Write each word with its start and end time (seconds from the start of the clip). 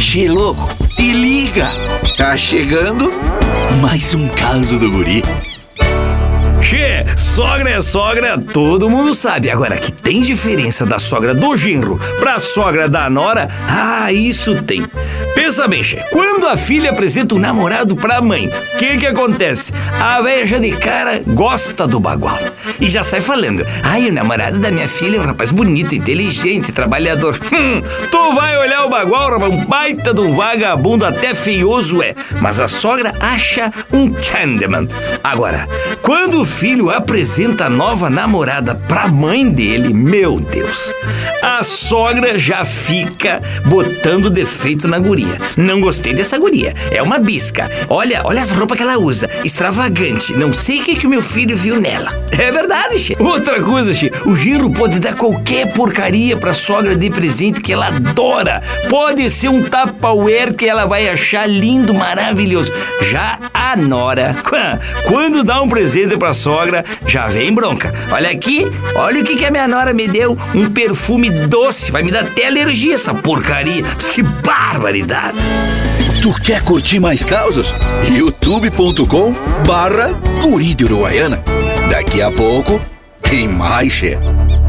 Che 0.00 0.26
louco, 0.26 0.66
te 0.96 1.12
liga! 1.12 1.68
Tá 2.16 2.34
chegando 2.34 3.12
mais 3.82 4.14
um 4.14 4.28
caso 4.28 4.78
do 4.78 4.90
guri. 4.90 5.22
Che, 6.62 7.04
sogra 7.18 7.68
é 7.68 7.80
sogra, 7.82 8.38
todo 8.38 8.88
mundo 8.88 9.14
sabe. 9.14 9.50
Agora, 9.50 9.76
que 9.76 9.92
tem 9.92 10.22
diferença 10.22 10.86
da 10.86 10.98
sogra 10.98 11.34
do 11.34 11.54
genro 11.54 12.00
pra 12.18 12.40
sogra 12.40 12.88
da 12.88 13.10
nora, 13.10 13.46
ah, 13.68 14.10
isso 14.10 14.62
tem. 14.62 14.84
Pensa 15.40 15.66
bem, 15.66 15.82
Che, 15.82 15.96
quando 16.12 16.46
a 16.46 16.54
filha 16.54 16.90
apresenta 16.90 17.34
o 17.34 17.38
um 17.38 17.40
namorado 17.40 17.96
pra 17.96 18.20
mãe, 18.20 18.46
o 18.46 18.76
que 18.76 18.98
que 18.98 19.06
acontece? 19.06 19.72
A 19.98 20.20
já 20.44 20.58
de 20.58 20.70
cara 20.72 21.22
gosta 21.26 21.86
do 21.86 21.98
bagual 21.98 22.38
e 22.78 22.90
já 22.90 23.02
sai 23.02 23.22
falando: 23.22 23.64
ai, 23.82 24.06
o 24.06 24.12
namorado 24.12 24.58
da 24.58 24.70
minha 24.70 24.86
filha 24.86 25.16
é 25.16 25.20
um 25.20 25.24
rapaz 25.24 25.50
bonito, 25.50 25.94
inteligente, 25.94 26.72
trabalhador. 26.72 27.40
Hum, 27.60 27.82
tu 28.10 28.32
vai 28.32 28.56
olhar 28.56 28.84
o 28.84 28.88
bagual, 28.88 29.32
rapaz, 29.32 29.52
um 29.52 29.64
baita 29.64 30.14
do 30.14 30.32
vagabundo, 30.32 31.04
até 31.04 31.34
feioso 31.34 32.02
é. 32.02 32.14
Mas 32.40 32.60
a 32.60 32.68
sogra 32.68 33.14
acha 33.20 33.70
um 33.92 34.14
chandeman. 34.22 34.88
Agora, 35.22 35.68
quando 36.10 36.40
o 36.40 36.44
filho 36.44 36.90
apresenta 36.90 37.66
a 37.66 37.70
nova 37.70 38.10
namorada 38.10 38.74
pra 38.74 39.06
mãe 39.06 39.48
dele, 39.48 39.94
meu 39.94 40.40
Deus, 40.40 40.92
a 41.40 41.62
sogra 41.62 42.36
já 42.36 42.64
fica 42.64 43.40
botando 43.66 44.28
defeito 44.28 44.88
na 44.88 44.98
guria. 44.98 45.38
Não 45.56 45.80
gostei 45.80 46.12
dessa 46.12 46.36
guria. 46.36 46.74
É 46.90 47.00
uma 47.00 47.20
bisca. 47.20 47.70
Olha, 47.88 48.22
olha 48.24 48.42
as 48.42 48.50
roupas 48.50 48.76
que 48.76 48.82
ela 48.82 48.98
usa. 48.98 49.30
Extravagante. 49.44 50.36
Não 50.36 50.52
sei 50.52 50.80
o 50.80 50.82
que, 50.82 50.96
que 50.96 51.06
meu 51.06 51.22
filho 51.22 51.56
viu 51.56 51.80
nela. 51.80 52.10
É 52.40 52.50
verdade, 52.50 52.98
che. 52.98 53.14
Outra 53.20 53.60
coisa, 53.60 53.92
che. 53.92 54.10
O 54.24 54.34
genro 54.34 54.70
pode 54.70 54.98
dar 54.98 55.14
qualquer 55.14 55.74
porcaria 55.74 56.38
pra 56.38 56.54
sogra 56.54 56.96
de 56.96 57.10
presente 57.10 57.60
que 57.60 57.70
ela 57.70 57.88
adora. 57.88 58.62
Pode 58.88 59.28
ser 59.28 59.50
um 59.50 59.62
Tupperware 59.62 60.54
que 60.54 60.64
ela 60.64 60.86
vai 60.86 61.06
achar 61.10 61.46
lindo, 61.46 61.92
maravilhoso. 61.92 62.72
Já 63.02 63.38
a 63.52 63.76
nora, 63.76 64.36
quando 65.06 65.44
dá 65.44 65.60
um 65.60 65.68
presente 65.68 65.99
pra 66.18 66.34
sogra, 66.34 66.84
já 67.06 67.28
vem 67.28 67.52
bronca. 67.52 67.92
Olha 68.10 68.30
aqui, 68.30 68.66
olha 68.94 69.20
o 69.20 69.24
que, 69.24 69.36
que 69.36 69.44
a 69.44 69.50
minha 69.50 69.68
nora 69.68 69.92
me 69.92 70.06
deu. 70.08 70.36
Um 70.54 70.70
perfume 70.70 71.30
doce. 71.30 71.90
Vai 71.90 72.02
me 72.02 72.10
dar 72.10 72.22
até 72.22 72.46
alergia 72.46 72.94
essa 72.94 73.14
porcaria. 73.14 73.82
Mas 73.94 74.08
que 74.08 74.22
barbaridade. 74.22 75.38
Tu 76.22 76.32
quer 76.42 76.62
curtir 76.62 77.00
mais 77.00 77.24
causas? 77.24 77.72
youtube.com 78.10 79.34
barra. 79.66 80.10
Daqui 81.90 82.20
a 82.20 82.30
pouco 82.30 82.80
tem 83.22 83.48
mais, 83.48 83.92
chefe. 83.92 84.59